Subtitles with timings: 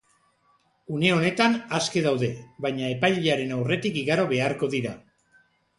[0.95, 2.31] Une honetan aske daude,
[2.67, 5.01] baina epailearen aurretik igaro beharko dira.